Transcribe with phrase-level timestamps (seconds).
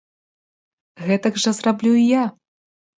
[1.05, 2.25] Гэтак жа зраблю і я!